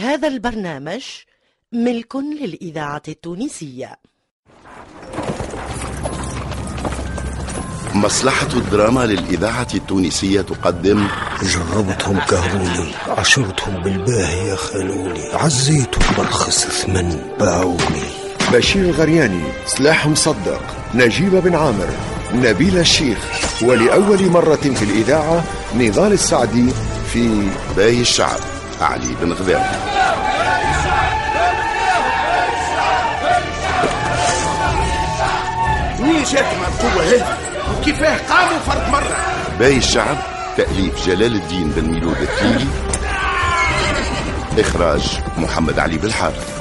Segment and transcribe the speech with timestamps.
[0.00, 1.02] هذا البرنامج
[1.72, 3.96] ملك للإذاعة التونسية.
[7.94, 11.08] مصلحة الدراما للإذاعة التونسية تقدم.
[11.42, 18.08] جربتهم كهروني عشرتهم بالباهية خلوني عزيتهم برخص ثمن باعوني.
[18.52, 20.62] بشير الغرياني سلاح مصدق
[20.94, 21.88] نجيب بن عامر
[22.32, 23.18] نبيل الشيخ
[23.62, 25.44] ولأول مرة في الإذاعة
[25.74, 26.70] نضال السعدي
[27.12, 28.59] في باهي الشعب.
[28.82, 29.66] علي بن غذام
[36.00, 37.38] منين جاتهم القوة هذه
[37.78, 39.16] وكيفاه؟ قاموا فرد مرة.
[39.58, 40.16] باهي الشعب
[40.56, 42.66] تأليف جلال الدين بن ميلود التيلي.
[44.58, 46.59] إخراج محمد علي بالحارث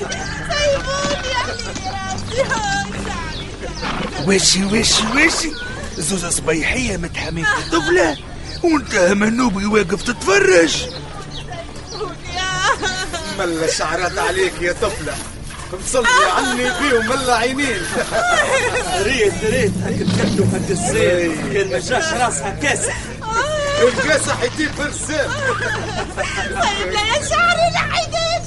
[0.00, 1.28] سيبوني
[2.36, 2.44] يا
[4.26, 5.50] وشي وشي وشي.
[5.98, 8.16] زوزة صبيحية متحمية طفلة
[8.62, 10.86] وانت منوبي واقف تتفرج.
[13.38, 15.14] ملا شعرات عليك يا طفلة.
[15.84, 17.82] مصلي عني فيهم ملا عينين
[19.02, 19.72] ريت ريت.
[19.84, 22.96] هاك الكلب وهاك الزين كان ما جاش راسها كاسح.
[23.82, 25.30] القاسح يطيب فرسان
[26.38, 28.40] طيب لا يا شعري لحيدين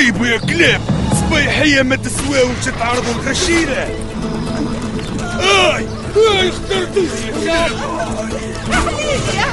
[0.00, 0.80] طيب سايبوا يا كلاب
[1.20, 3.88] صبيحية ما تسواوش تعرضوا الغشيرة
[5.40, 7.02] اي اي اخترتوا
[7.42, 7.68] يا
[8.72, 9.44] حليلي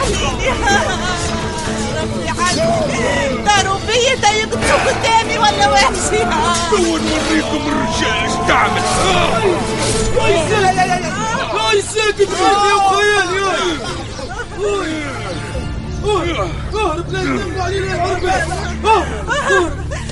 [2.02, 2.64] ربي حالي
[3.46, 6.24] داروا بيا دا يقتلوا قدامي ولا وحشي
[6.70, 8.82] تو نوريكم الرجال إيش تعمل
[11.60, 13.42] هاي ساكت خلفي وخيالي
[16.74, 18.48] اهرب لا يضربوا علينا الحربات
[19.28, 20.07] الحمد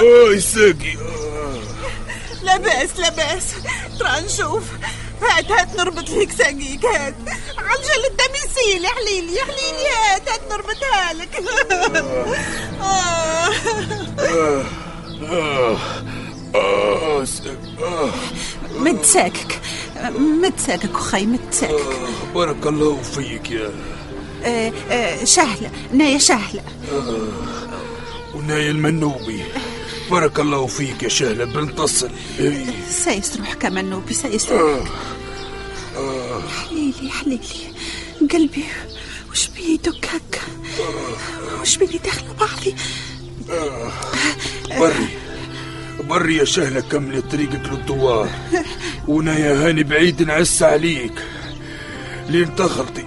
[0.00, 0.94] اي ساقي
[2.42, 3.44] لا بأس لا بأس
[3.98, 4.64] ترى نشوف.
[5.22, 7.14] هات هات نربط فيك ساقيك هات.
[7.58, 11.42] عجل التميسيل يا حليلي يا حليلي هات هات نربطها لك.
[12.80, 13.50] آه.
[18.78, 19.60] مد ساكك.
[20.18, 21.96] مد ساكك أخي مد ساكك.
[22.34, 23.70] بارك الله فيك يا.
[24.44, 26.62] آه، آه، شهلة نايا شهلة.
[28.34, 29.44] ونايا المنوبي.
[30.10, 32.10] بارك الله فيك يا شهلة بنتصل
[32.40, 32.66] إي.
[32.90, 34.60] سيسرح كمان نوبي سيسرح
[36.60, 37.40] حليلي حليلي.
[38.32, 38.64] قلبي
[39.30, 40.40] وش بيه يدق هكا؟
[41.60, 42.74] وش بيه داخل بعضي؟
[44.78, 45.08] بري
[46.00, 48.28] بري يا شهلة كملي طريقك للدوار
[49.08, 51.24] ونايا هاني بعيد نعس عليك.
[52.28, 53.04] لين تغلطي.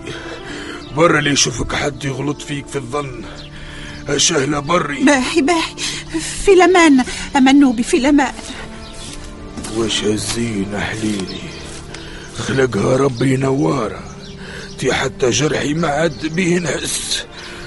[0.96, 3.24] برا اللي يشوفك حد يغلط فيك في الظن.
[4.10, 5.04] يا شهلة بري.
[5.04, 5.76] باهي باهي.
[6.20, 7.04] في الأمان
[7.38, 8.34] أمنوبي في الأمان
[9.78, 11.42] وش هالزينة حليلي
[12.38, 14.04] خلقها ربي نوارة
[14.80, 17.26] تي حتى جرحي ما عاد بيه نحس.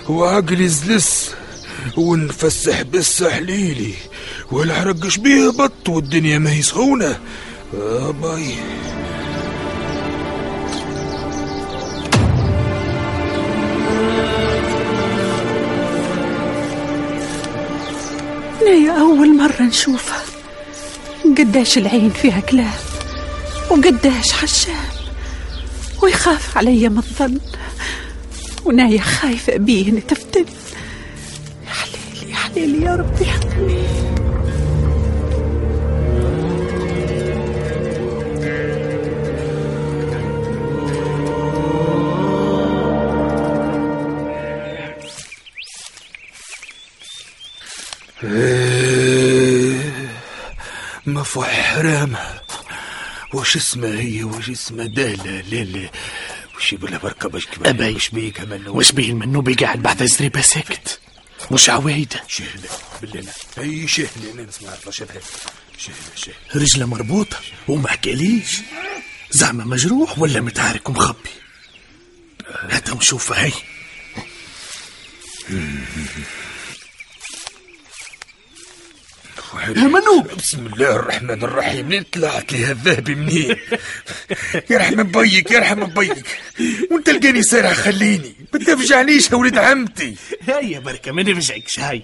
[0.09, 1.31] وعقلي زلس
[1.97, 3.95] ونفسح بس حليلي
[4.53, 7.19] والحرقش بيه بط والدنيا ما هي سخونة.
[7.75, 8.55] آه باي.
[19.65, 20.23] نشوفها.
[21.39, 22.73] قداش العين فيها كلام
[23.71, 24.75] وقداش حشام
[26.03, 27.39] ويخاف علي من الظن
[28.65, 30.45] ونايا خايفة بيه نتفتن
[31.67, 34.04] يا حليلي يا حليلي يا ربي حقني.
[51.35, 52.43] مفوح حرامها
[53.33, 55.91] وش اسمها هي؟ وش اسمها ده لا لا لا.
[56.57, 57.95] وش يبلا بركة باش كبير؟ أبي.
[57.95, 61.01] وش بيك منو وش بيه المنوبي قاعد بعد زريبة ساكت
[61.51, 62.69] مش عوايدة شهلة
[63.03, 65.21] بالله اي شهلة أنا نسمع شهلة.
[65.79, 66.37] شهلة شهلة.
[66.55, 67.37] رجله مربوطة
[67.69, 68.61] وما حكاليش
[69.31, 71.31] زعما مجروح ولا متعارك ومخبي؟
[72.71, 73.53] هات نشوفها هي
[79.69, 81.87] يا منوب بسم الله الرحمن الرحيم.
[81.87, 83.57] منين طلعت لي هالذهبي منين؟
[84.71, 86.27] يرحم بيك يرحم بيك.
[86.91, 88.35] وانت لقاني سارع خليني.
[88.53, 90.15] ما تفجعنيش يا ولد عمتي.
[90.49, 92.03] هيا بركة ما نفجعكش هاي؟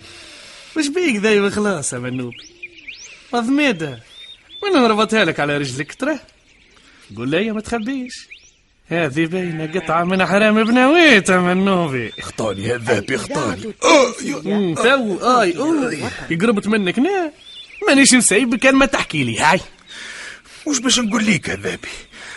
[0.76, 2.36] وش بيك دايما خلاص يا منوبي
[3.32, 4.02] مضميدة
[4.62, 6.18] وأنا نربطها لك على رجلك ترى؟
[7.16, 8.28] قول لي ما تخبيش.
[8.88, 13.74] هذه باينة قطعة من حرام بنويت منوبي خطاني هذا خطاني
[14.46, 16.10] أمم، تو آي أوه.
[16.40, 17.32] قربت منك نا؟
[17.88, 19.60] مانيش مسيب كان ما تحكي لي هاي.
[20.66, 21.88] وش باش نقول لك هذابي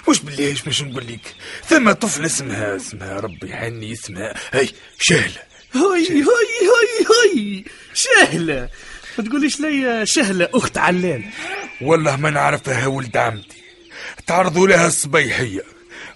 [0.07, 1.35] وش بالله باش نقول لك
[1.69, 4.69] ثم طفل اسمها اسمها ربي يحني اسمها هاي
[4.99, 5.41] شهلة.
[5.75, 6.23] هاي هاي
[6.69, 8.69] هاي هاي شهلة.
[9.17, 11.23] ما تقوليش لي شهلة أخت علال
[11.81, 13.63] والله ما نعرفها ولد عمتي.
[14.27, 15.63] تعرضوا لها الصبيحية.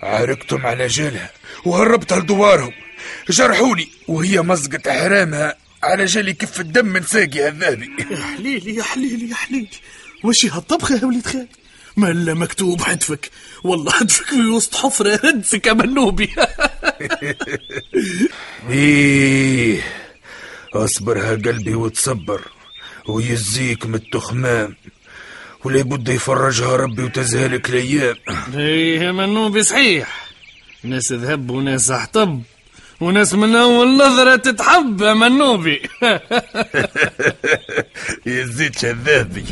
[0.02, 1.32] عاركتهم على جالها
[1.66, 2.74] وهربتها لدوارهم.
[3.30, 5.56] جرحوني وهي مزقت حرامها.
[5.88, 9.68] على جالي كف الدم من ساقي الذهبي يا حليلي يا حليلي يا حليلي.
[10.24, 11.48] وش هالطبخة يا وليد خال
[11.98, 13.32] ما الا مكتوب حدفك.
[13.64, 15.16] والله حدفك في وسط حفرة.
[15.30, 16.30] هدسك يا منوبي.
[18.70, 19.82] إيه.
[20.74, 22.42] أصبر ها قلبي وتصبر
[23.08, 24.76] ويزيك من التخمام.
[25.64, 28.16] ولا بد يفرجها ربي وتزهلك الأيام.
[28.56, 30.28] إيه يا منوبي صحيح.
[30.84, 32.42] ناس ذهب وناس أحطب.
[33.02, 35.82] وناس من أول نظرة تتحب يا منوبي.
[38.26, 39.46] يزيد شذابي.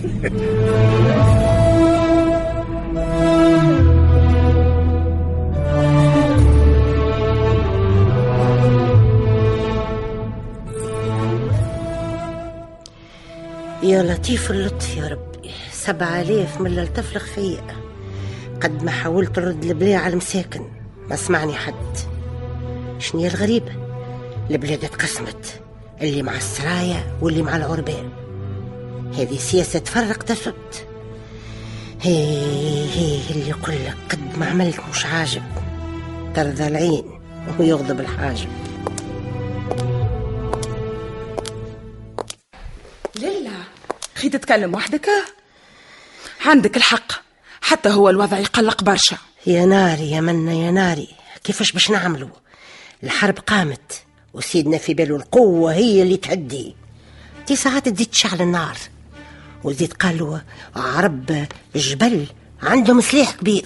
[13.83, 15.51] يا لطيف اللطف يا ربي.
[15.71, 17.63] سبع آلاف من اللي التفلخ فيا.
[18.61, 20.61] قد ما حاولت نرد البلاع على المساكن
[21.09, 22.14] ما سمعني حد.
[22.99, 23.71] شنيا الغريبة
[24.51, 25.61] البلاد اتقسمت
[26.01, 28.09] اللي مع السرايا واللي مع العربان
[29.17, 30.53] هذه سياسة تفرق تسد
[32.01, 32.23] هي
[32.93, 35.43] هي اللي يقول لك قد ما عملت مش عاجب.
[36.35, 37.19] ترضى العين
[37.59, 38.49] ويغضب الحاجب.
[43.15, 43.49] ليلى
[44.15, 45.09] خي تتكلم وحدك؟
[46.45, 47.11] عندك الحق.
[47.61, 49.17] حتى هو الوضع يقلق برشا.
[49.47, 51.07] يا ناري يا منا يا ناري.
[51.43, 52.29] كيفاش باش نعملوا؟
[53.03, 54.03] الحرب قامت
[54.33, 56.75] وسيدنا في باله القوة هي اللي تهدي.
[57.47, 58.77] دي ساعات تزيد تشعل النار
[59.63, 60.37] وزيد قالوا
[60.75, 62.25] عرب الجبل
[62.63, 63.65] عندهم سلاح كبير.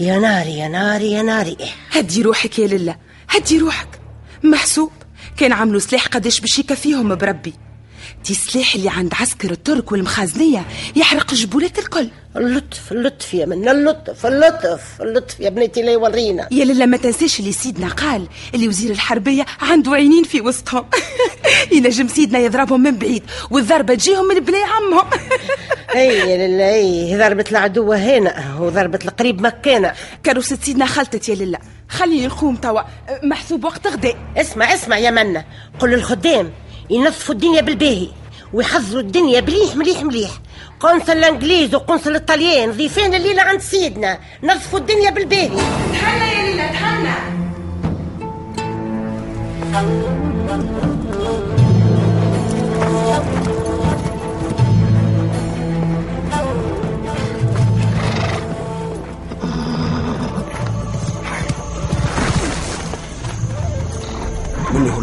[0.00, 1.56] يا ناري يا ناري يا ناري.
[1.90, 2.96] هدي روحك يا ليلى
[3.28, 4.00] هدي روحك.
[4.42, 4.92] محسوب
[5.36, 7.54] كان عملوا سلاح قداش باش يكفيهم بربي.
[8.26, 10.64] دي السلاح اللي عند عسكر الترك والمخازنية
[10.96, 16.48] يحرق الجبولات الكل اللطف اللطف يا من اللطف اللطف اللطف يا بنتي لا يورينا.
[16.50, 20.84] يا للا ما تنساش اللي سيدنا قال اللي وزير الحربية عنده عينين في وسطهم.
[21.72, 25.06] ينجم سيدنا يضربهم من بعيد والضربة تجيهم من بلاي عمهم.
[25.94, 29.92] أي يا للا أي ضربة العدو هنا وضربة القريب مكانة
[30.26, 32.80] كروسة سيدنا خلطت يا للا خليني نقوم توا
[33.22, 35.44] محسوب وقت غدا اسمع اسمع يا منا
[35.78, 36.52] قل للخدام.
[36.90, 38.08] ينظفوا الدنيا بالباهي
[38.52, 40.30] ويحضروا الدنيا مليح مليح مليح.
[40.80, 44.18] قنصل الإنجليز وقنصل الطليان ضيفين الليلة عند سيدنا.
[44.42, 45.48] نظفوا الدنيا بالباهي.
[45.48, 47.38] تهنى يا ليلى تهنى.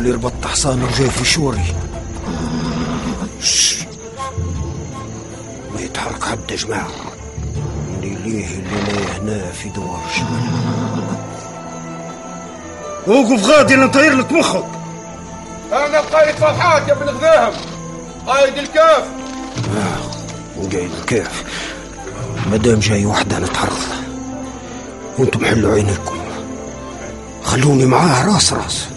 [0.05, 1.75] اللي ربط حصان وجاي في شوري.
[3.41, 3.85] شش.
[5.73, 6.87] ما يتحرك حد يا جماعة.
[8.03, 11.15] اللي ليه اللي هنا في دوار الجبل
[13.07, 14.65] وقف غادي نطير لك مخك
[15.71, 17.53] أنا قايد فرحات يا ابن غذاهم.
[18.27, 19.03] قايد الكاف.
[20.57, 21.43] وقايد الكيف
[22.51, 23.81] مادام جاي وحدة نتعرض
[25.17, 26.17] وأنتم حلوا عينيكم.
[27.43, 28.87] خلوني معاه راس راس.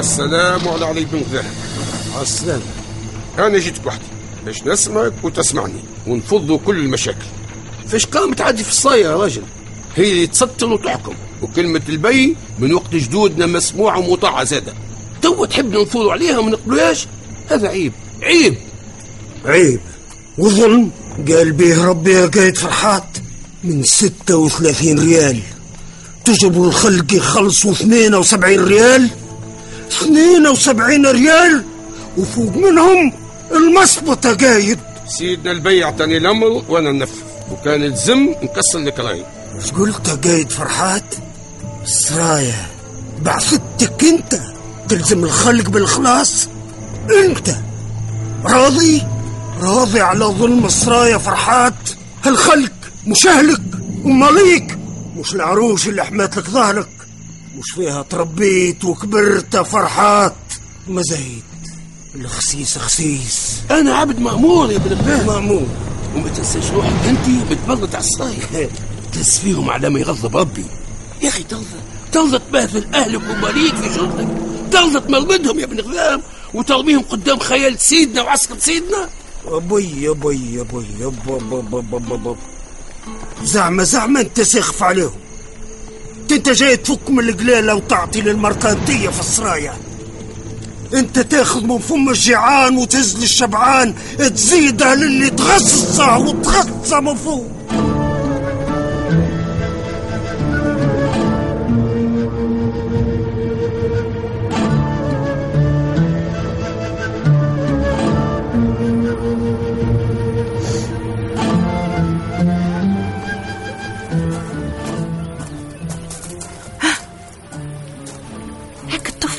[0.00, 1.22] السلام عليكم.
[1.32, 1.44] ذهب
[2.22, 2.60] السلام.
[3.38, 4.04] أنا جيتك وحدي
[4.44, 5.80] باش نسمعك وتسمعني.
[6.06, 7.26] ونفضوا كل المشاكل.
[7.88, 9.42] فاش قامت عادي في الصاية يا راجل؟
[9.96, 11.14] هي اللي تسطل وتحكم.
[11.42, 14.72] وكلمة البي من وقت جدودنا مسموعة ومطاعة زادة.
[15.22, 17.06] توا تحب ننفضوا عليها وما نقبلوهاش؟
[17.48, 17.92] هذا عيب.
[18.22, 18.54] عيب.
[19.44, 19.80] عيب.
[20.38, 20.90] وظلم.
[21.28, 23.18] قال به ربي يا قايد فرحات.
[23.64, 25.40] من ستة وثلاثين ريال.
[26.24, 29.10] تجربوا الخلق يخلصوا اثنين وسبعين ريال.
[29.90, 31.64] اثنين وسبعين ريال
[32.18, 33.12] وفوق منهم
[33.52, 34.78] المصبطة قايد.
[35.18, 37.20] سيدنا البي اعطاني الأمر وأنا ننفذ
[37.52, 41.14] وكان الزم نكسر لك راي إيش قلت يا قايد فرحات؟
[41.82, 42.66] السرايا
[43.22, 44.40] بعثتك أنت
[44.88, 46.48] تلزم الخلق بالإخلاص.
[47.24, 47.50] أنت
[48.44, 49.02] راضي؟
[49.60, 51.74] راضي على ظلم السرايا فرحات.
[52.24, 52.72] هالخلق
[53.06, 53.62] مش أهلك
[54.04, 54.78] وماليك
[55.16, 56.88] مش العروش اللي حمات لك ظهرك.
[57.60, 60.34] مش فيها؟ تربيت وكبرت فرحات.
[60.88, 61.42] ما زايد
[62.14, 63.56] الخسيس خسيس.
[63.70, 65.66] أنا عبد مامور يا ابن البيت مامور
[66.16, 68.68] وما تنساش روحك أنت بتبلط على الصايع
[69.12, 70.64] تس فيهم على ما يغضب ربي.
[71.22, 71.80] يا أخي تلظى.
[72.12, 74.28] تلظى تماثل أهلك وماليك في شغلك.
[74.70, 76.22] تلظى تمرمدهم يا ابن غذام
[76.54, 79.08] وترميهم قدام خيال سيدنا وعسكر سيدنا.
[79.46, 82.36] أبوي أبوي أبوي.
[83.42, 85.29] زعما زعما أنت ساخف عليهم.
[86.32, 89.74] انت جاي تفك من القلالة وتعطي للمركانتية في السرايا.
[90.94, 97.59] انت تاخذ من فم الجيعان وتهز للشبعان تزيدها للي تغصصه وتغصه من فوق.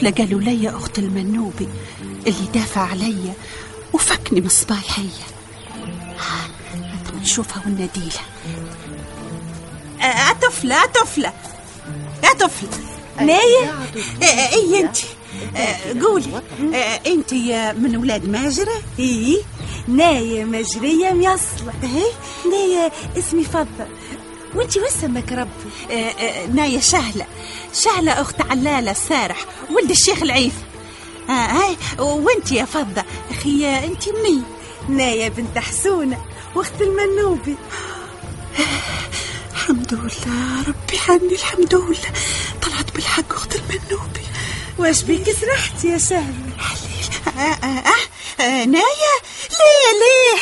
[0.01, 1.67] الطفلة قالوا لي أخت المنوبي
[2.27, 3.33] اللي دافع عليا
[3.93, 5.09] وفكني من صبايحية
[7.21, 8.21] نشوفها والنديلة.
[10.01, 11.33] آه طفلة طفلة
[12.23, 12.69] يا طفلة.
[13.19, 13.73] ناية
[14.21, 14.97] اي أنت؟
[15.55, 16.41] آه، قولي.
[16.73, 17.33] آه، أنت
[17.77, 19.41] من ولاد ماجرة؟ اي
[19.87, 22.11] ناية مجرية ميصلة إيه.
[22.51, 23.87] ناية اسمي فضة.
[24.55, 25.49] وانت واسمك ربي
[25.91, 27.25] آه، آه، ناية شهلة.
[27.73, 30.53] شهلة أخت علالة السارح ولد الشيخ العيف.
[31.29, 33.03] آه هاي وانت يا فضة.
[33.31, 34.41] أخي انت مني.
[34.89, 37.55] ناية بنت حسونة وأخت المنوبي.
[39.53, 42.11] الحمد لله ربي عني الحمد لله.
[42.61, 44.21] طلعت بالحق أخت المنوبي.
[44.77, 47.37] واش بيك سرحت يا سهل؟ حليل.
[47.37, 47.93] آه آه آه.
[48.41, 49.15] آه نايا
[49.51, 50.39] ليه ليه؟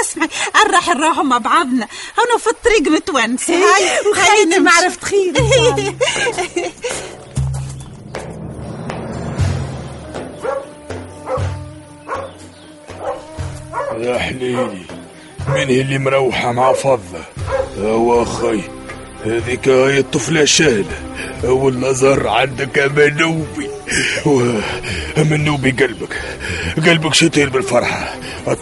[0.00, 0.28] اسمعي
[0.66, 1.88] نروح نروح مع بعضنا.
[2.18, 3.54] أنا في الطريق متونسة.
[3.54, 5.32] هاي وخيتي ما عرفت خير
[13.98, 14.86] يا حليلي
[15.48, 17.24] من هي اللي مروحة مع فضة؟
[17.78, 18.60] هو أخي
[19.24, 21.02] هذيك هي الطفلة شاهلة
[21.44, 23.71] ولا زر عندك منوبي.
[25.16, 26.20] منوبي قلبك
[26.86, 28.14] قلبك شتير بالفرحة.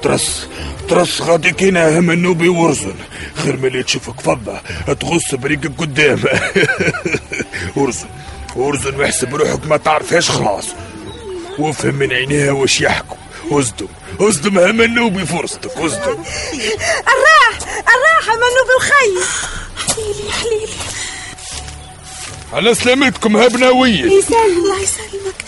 [0.03, 0.49] ترص
[0.89, 2.95] ترص غادي كينا منوبي ورزن
[3.35, 4.61] خير من اللي تشوفك فضة
[5.01, 6.23] تغص بريقك قدام.
[7.77, 8.07] ورزن
[8.57, 10.67] ورزن واحسب روحك ما تعرفهاش خلاص.
[11.59, 13.17] وافهم من عينيها واش يحكوا.
[13.51, 13.87] أصدم
[14.21, 16.23] أصدم ها منوبي فرصتك أصدم.
[17.13, 19.25] الراح الراحة منو بالخير.
[19.87, 21.00] حليلي حليلي.
[22.53, 25.45] على سلامتكم ها بناوية يسلمك الله يسلمك.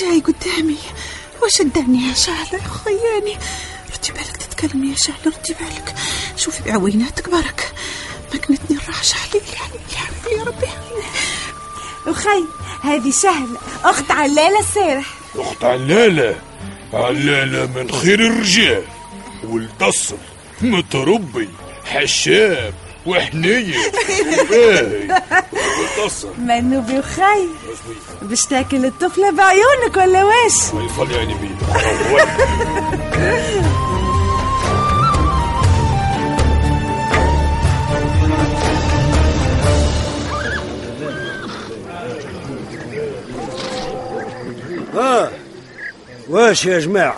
[0.00, 0.78] جاي قدامي.
[1.42, 3.38] واش اداني يا شهلة يا خياني
[3.94, 5.94] ردي بالك تتكلمي يا شهلة ردي بالك.
[6.36, 7.72] شوفي بعويناتك برك
[8.34, 8.78] مكنتني
[9.14, 10.66] حليلي حليلي حليلي يا ربي.
[12.06, 12.44] وخي
[12.82, 16.40] هذه سهلة أخت علالة السارح أخت علالة
[16.92, 18.84] علالة من خير الرجال.
[19.44, 20.18] والتصل
[20.60, 21.48] متربي
[21.84, 22.72] حشام
[23.06, 23.76] وحنية
[24.50, 25.20] باهي
[25.78, 27.48] والتصل منو بخير
[28.22, 31.56] باش تاكل الطفلة بعيونك ولا واش؟ يفضل يعني بيه
[44.94, 45.30] ها
[46.28, 47.16] واش يا جماعة؟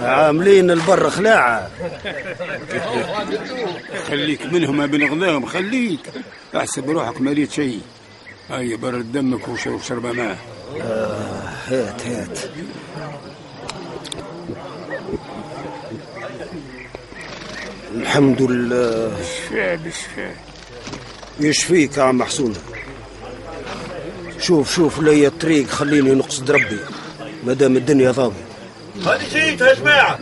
[0.00, 1.70] عاملين البر خلاعة.
[4.08, 6.00] خليك منهم ابن غذاهم خليك.
[6.56, 7.80] احسب روحك ما ريت شيء.
[8.50, 10.38] هيا برد دمك وشرب شربة ماء.
[10.80, 12.38] آه هات هات.
[17.94, 19.12] الحمد لله.
[19.22, 20.36] شفاء بشفاء
[21.40, 22.54] يشفيك يا عم حسون؟
[24.38, 26.78] شوف شوف لي الطريق خليني نقصد ربي
[27.44, 28.49] مادام الدنيا ضامن.
[29.06, 30.18] هذه جيت يا جماعة.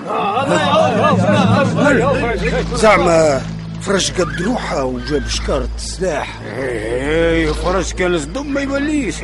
[2.77, 3.43] زعما
[3.83, 9.15] فرش قد روحه وجاب شكارة سلاح إيه فرش كان صدم ما يوليش.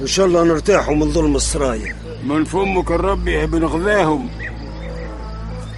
[0.00, 1.96] إن شاء الله نرتاحوا من ظلم السرايا.
[2.24, 4.28] من فمك الرب يا ابن غذاهم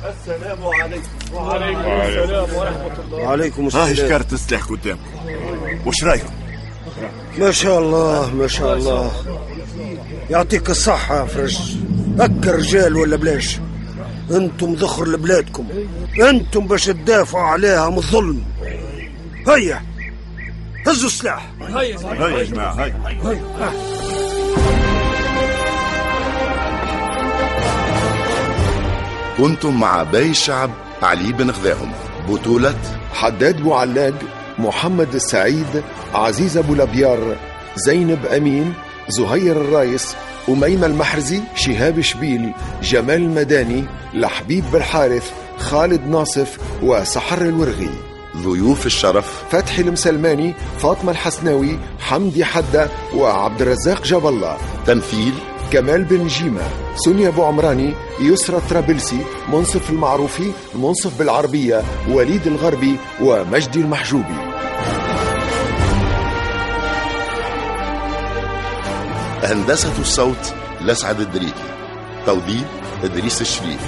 [0.08, 1.34] السلام عليكم.
[1.34, 3.18] وعليكم السلام ورحمة الله.
[3.18, 3.94] وعليكم هاي السلام.
[3.94, 5.02] شكارة السلاح قدامكم
[5.86, 6.32] وش رايكم؟
[7.38, 9.12] ما شاء الله ما شاء الله.
[10.30, 11.76] يعطيك الصحة فرج
[12.20, 13.58] أكا رجال ولا بلاش؟
[14.30, 15.66] أنتم ذخر لبلادكم.
[16.28, 18.44] أنتم باش تدافعوا عليها من الظلم.
[19.48, 19.82] هيا.
[20.86, 21.52] هزوا السلاح.
[21.60, 22.92] هاي يا جماعة هاي
[29.38, 30.70] كنتم مع باي الشعب
[31.02, 31.92] علي بن غذاهم.
[32.28, 32.74] بطولة
[33.12, 34.14] حداد بوعلاق
[34.58, 35.82] محمد السعيد
[36.14, 37.36] عزيز أبو لبيار
[37.76, 38.74] زينب أمين
[39.08, 40.16] زهير الرايس
[40.48, 42.52] أميمة المحرزي شهاب شبيل
[42.82, 47.90] جمال المداني لحبيب بالحارث خالد ناصف وسحر الورغي.
[48.36, 49.44] ضيوف الشرف.
[49.50, 54.56] فتحي المسلماني فاطمة الحسناوي حمدي حدة وعبد الرزاق جاب الله.
[54.86, 55.32] تمثيل
[55.72, 56.62] كمال بن جيمة
[56.96, 59.20] سونيا أبو عمراني يسرى الطرابلسي
[59.52, 64.47] منصف المعروفي منصف بالعربية وليد الغربي ومجدي المحجوبي.
[69.42, 71.64] هندسة الصوت لسعد الدريكي
[72.26, 72.64] توظيف
[73.04, 73.80] إدريس الشريف.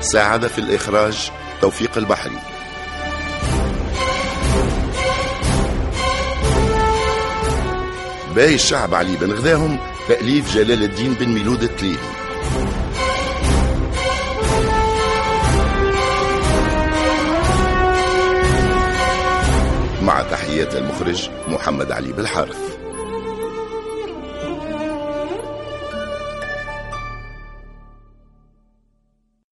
[0.00, 1.30] ساعد في الإخراج
[1.60, 2.38] توفيق البحري.
[8.34, 9.78] باقي الشعب علي بن غذاهم
[10.08, 11.98] تأليف جلال الدين بن ميلود التليبي
[20.02, 22.81] مع تحيات المخرج محمد علي بالحارث.